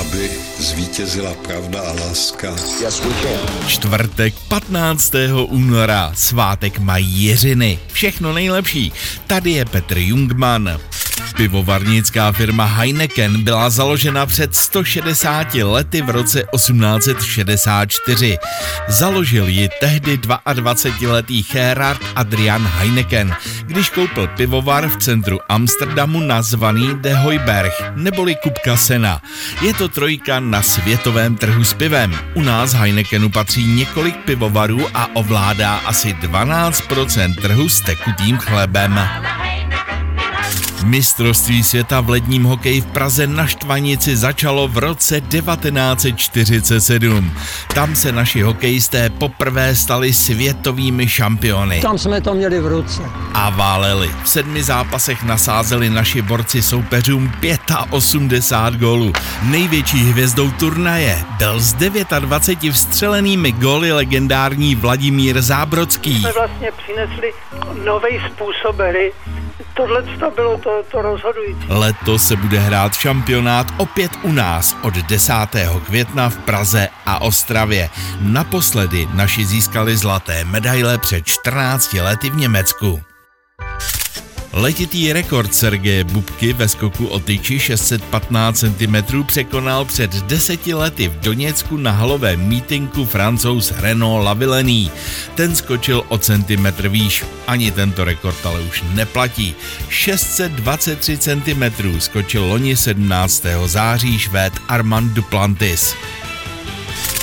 aby 0.00 0.30
zvítězila 0.58 1.34
pravda 1.34 1.80
a 1.80 1.92
láska. 1.92 2.54
Yes. 2.80 3.02
Čtvrtek 3.66 4.34
15. 4.48 5.12
února, 5.48 6.12
svátek 6.14 6.78
mají 6.78 7.06
Jiřiny. 7.06 7.78
Všechno 7.92 8.32
nejlepší. 8.32 8.92
Tady 9.26 9.50
je 9.50 9.64
Petr 9.64 9.98
Jungman. 9.98 10.80
Pivovarnická 11.38 12.32
firma 12.32 12.64
Heineken 12.64 13.44
byla 13.44 13.70
založena 13.70 14.26
před 14.26 14.54
160 14.54 15.54
lety 15.54 16.02
v 16.02 16.10
roce 16.10 16.44
1864. 16.54 18.38
Založil 18.88 19.48
ji 19.48 19.68
tehdy 19.80 20.16
22-letý 20.16 21.42
Gerard 21.52 22.00
Adrian 22.14 22.66
Heineken, 22.66 23.36
když 23.62 23.90
koupil 23.90 24.26
pivovar 24.26 24.88
v 24.88 24.96
centru 24.96 25.38
Amsterdamu 25.48 26.20
nazvaný 26.20 26.94
De 26.94 27.14
Heuberg, 27.14 27.72
neboli 27.94 28.34
Kupka 28.34 28.76
Sena. 28.76 29.22
Je 29.62 29.74
to 29.74 29.88
trojka 29.88 30.40
na 30.40 30.62
světovém 30.62 31.36
trhu 31.36 31.64
s 31.64 31.74
pivem. 31.74 32.18
U 32.34 32.42
nás 32.42 32.72
Heinekenu 32.72 33.30
patří 33.30 33.66
několik 33.66 34.16
pivovarů 34.16 34.86
a 34.94 35.16
ovládá 35.16 35.76
asi 35.76 36.12
12% 36.12 37.34
trhu 37.34 37.68
s 37.68 37.80
tekutým 37.80 38.38
chlebem. 38.38 39.00
Mistrovství 40.84 41.62
světa 41.62 42.00
v 42.00 42.10
ledním 42.10 42.44
hokeji 42.44 42.80
v 42.80 42.86
Praze 42.86 43.26
na 43.26 43.46
Štvanici 43.46 44.16
začalo 44.16 44.68
v 44.68 44.78
roce 44.78 45.20
1947. 45.20 47.32
Tam 47.74 47.96
se 47.96 48.12
naši 48.12 48.42
hokejisté 48.42 49.10
poprvé 49.10 49.74
stali 49.74 50.12
světovými 50.12 51.08
šampiony. 51.08 51.80
Tam 51.80 51.98
jsme 51.98 52.20
to 52.20 52.34
měli 52.34 52.60
v 52.60 52.66
ruce. 52.66 53.02
A 53.34 53.50
váleli. 53.50 54.10
V 54.22 54.28
sedmi 54.28 54.62
zápasech 54.62 55.24
nasázeli 55.24 55.90
naši 55.90 56.22
borci 56.22 56.62
soupeřům 56.62 57.32
85 57.90 58.80
gólů. 58.80 59.12
Největší 59.42 59.98
hvězdou 59.98 60.50
turnaje 60.50 61.24
byl 61.38 61.60
s 61.60 61.72
29 61.72 62.72
vstřelenými 62.72 63.52
góly 63.52 63.92
legendární 63.92 64.74
Vladimír 64.74 65.42
Zábrodský. 65.42 66.20
jsme 66.20 66.32
vlastně 66.32 66.72
přinesli 66.72 67.32
nový 67.84 68.20
způsob 68.32 68.76
hry. 68.76 69.12
Tohle 69.74 70.02
to 70.02 70.30
bylo 70.30 70.58
to, 70.58 70.82
to 70.90 71.02
rozhodující. 71.02 71.66
Letos 71.68 72.28
se 72.28 72.36
bude 72.36 72.58
hrát 72.58 72.94
šampionát 72.94 73.66
opět 73.76 74.10
u 74.22 74.32
nás 74.32 74.76
od 74.82 74.94
10. 74.94 75.32
května 75.86 76.28
v 76.28 76.38
Praze 76.38 76.88
a 77.06 77.22
Ostravě. 77.22 77.90
Naposledy 78.20 79.08
naši 79.14 79.44
získali 79.44 79.96
zlaté 79.96 80.44
medaile 80.44 80.98
před 80.98 81.26
14 81.26 81.92
lety 81.92 82.30
v 82.30 82.36
Německu. 82.36 83.02
Letitý 84.58 85.12
rekord 85.12 85.54
Sergeje 85.54 86.04
Bubky 86.04 86.52
ve 86.52 86.68
skoku 86.68 87.06
o 87.06 87.20
tyči 87.20 87.58
615 87.58 88.58
cm 88.58 89.22
překonal 89.26 89.84
před 89.84 90.10
deseti 90.14 90.74
lety 90.74 91.08
v 91.08 91.20
Doněcku 91.20 91.76
na 91.76 91.90
halovém 91.90 92.48
mítinku 92.48 93.04
francouz 93.04 93.72
Renault 93.76 94.24
Lavillenie. 94.24 94.90
Ten 95.34 95.56
skočil 95.56 96.04
o 96.08 96.18
centimetr 96.18 96.88
výš. 96.88 97.24
Ani 97.46 97.70
tento 97.70 98.04
rekord 98.04 98.46
ale 98.46 98.60
už 98.60 98.84
neplatí. 98.94 99.54
623 99.88 101.18
cm 101.18 101.62
skočil 101.98 102.44
loni 102.44 102.76
17. 102.76 103.46
září 103.66 104.18
švéd 104.18 104.52
Armand 104.68 105.12
Duplantis. 105.12 105.94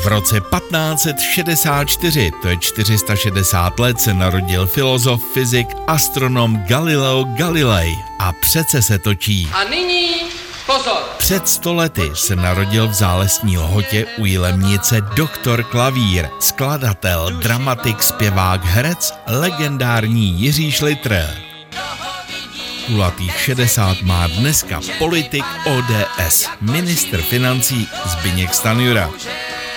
V 0.00 0.06
roce 0.06 0.40
1564, 0.40 2.32
to 2.42 2.48
je 2.48 2.56
460 2.56 3.78
let, 3.78 4.00
se 4.00 4.14
narodil 4.14 4.66
filozof, 4.66 5.22
fyzik, 5.34 5.68
astronom 5.86 6.56
Galileo 6.68 7.24
Galilei. 7.24 7.96
A 8.18 8.32
přece 8.32 8.82
se 8.82 8.98
točí. 8.98 9.48
A 9.52 9.64
nyní 9.64 10.14
pozor! 10.66 11.02
Před 11.18 11.48
stolety 11.48 12.10
se 12.14 12.36
narodil 12.36 12.88
v 12.88 12.92
zálesní 12.92 13.58
lhotě 13.58 14.06
u 14.18 14.24
Jilemnice 14.24 15.00
doktor 15.00 15.62
Klavír, 15.62 16.28
skladatel, 16.38 17.30
dramatik, 17.30 18.02
zpěvák, 18.02 18.64
herec, 18.64 19.14
legendární 19.26 20.40
Jiří 20.40 20.72
Šlitr. 20.72 21.26
Kulatých 22.86 23.40
60 23.40 24.02
má 24.02 24.26
dneska 24.26 24.80
politik 24.98 25.44
ODS, 25.64 26.48
ministr 26.60 27.22
financí 27.22 27.88
Zbyněk 28.06 28.54
Stanjura. 28.54 29.10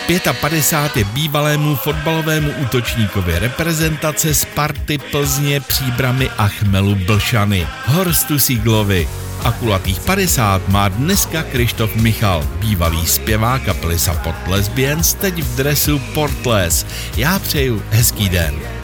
55 0.07 0.97
je 0.97 1.03
bývalému 1.03 1.75
fotbalovému 1.75 2.51
útočníkovi 2.51 3.39
reprezentace 3.39 4.33
Sparty 4.33 4.97
Plzně, 4.97 5.59
Příbramy 5.59 6.29
a 6.37 6.47
Chmelu 6.47 6.95
Blšany, 6.95 7.67
Horstu 7.85 8.39
Siglovi. 8.39 9.09
A 9.43 9.51
kulatých 9.51 9.99
50 9.99 10.69
má 10.69 10.87
dneska 10.87 11.43
Krištof 11.43 11.95
Michal, 11.95 12.47
bývalý 12.59 13.05
zpěvák 13.05 13.63
kapely 13.63 13.99
Support 13.99 14.47
Lesbians, 14.47 15.13
teď 15.13 15.43
v 15.43 15.55
dresu 15.55 15.99
Portles. 15.99 16.85
Já 17.17 17.39
přeju 17.39 17.83
hezký 17.89 18.29
den. 18.29 18.82